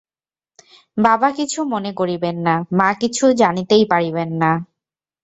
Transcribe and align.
বাবা 0.97 1.29
কিছু 1.31 1.59
মনে 1.63 1.91
করিবেন 1.93 2.35
না, 2.47 2.55
মা 2.79 2.89
কিছু 3.01 3.25
জানিতেই 3.33 3.83
পারিবেন 3.85 4.29
না। 4.41 4.51